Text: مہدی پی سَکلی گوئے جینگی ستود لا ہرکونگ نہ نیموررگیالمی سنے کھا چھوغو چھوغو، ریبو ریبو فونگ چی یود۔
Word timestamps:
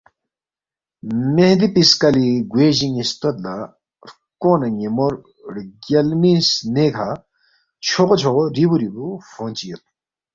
مہدی 1.35 1.67
پی 1.73 1.81
سَکلی 1.89 2.27
گوئے 2.51 2.69
جینگی 2.77 3.03
ستود 3.11 3.35
لا 3.43 3.55
ہرکونگ 4.03 4.61
نہ 4.69 4.69
نیموررگیالمی 4.77 6.33
سنے 6.49 6.85
کھا 6.95 7.09
چھوغو 7.85 8.15
چھوغو، 8.21 8.43
ریبو 8.55 8.75
ریبو 8.81 9.07
فونگ 9.31 9.53
چی 9.57 9.65
یود۔ 9.69 9.83